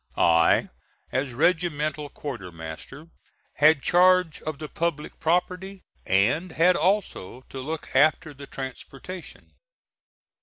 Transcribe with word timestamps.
I, 0.17 0.69
as 1.11 1.31
regimental 1.33 2.09
quartermaster, 2.09 3.09
had 3.57 3.83
charge 3.83 4.41
of 4.41 4.57
the 4.57 4.67
public 4.67 5.19
property 5.19 5.83
and 6.07 6.53
had 6.53 6.75
also 6.75 7.41
to 7.49 7.59
look 7.59 7.95
after 7.95 8.33
the 8.33 8.47
transportation. 8.47 9.53